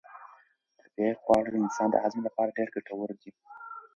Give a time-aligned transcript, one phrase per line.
[0.79, 3.31] طبیعي خواړه د انسان د هضم لپاره ډېر ګټور دي.